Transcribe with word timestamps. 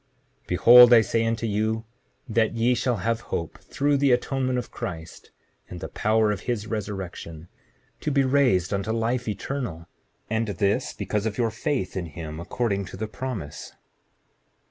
Behold 0.47 0.91
I 0.93 1.01
say 1.01 1.23
unto 1.27 1.45
you 1.45 1.85
that 2.27 2.55
ye 2.55 2.73
shall 2.73 2.95
have 3.05 3.21
hope 3.29 3.59
through 3.59 3.97
the 3.97 4.11
atonement 4.11 4.57
of 4.57 4.71
Christ 4.71 5.29
and 5.69 5.79
the 5.79 5.89
power 5.89 6.31
of 6.31 6.39
his 6.49 6.65
resurrection, 6.65 7.49
to 7.99 8.09
be 8.09 8.23
raised 8.23 8.73
unto 8.73 8.91
life 8.91 9.27
eternal, 9.27 9.87
and 10.27 10.47
this 10.47 10.93
because 10.93 11.27
of 11.27 11.37
your 11.37 11.51
faith 11.51 11.95
in 11.95 12.07
him 12.07 12.39
according 12.39 12.85
to 12.85 12.97
the 12.97 13.07
promise. 13.07 13.73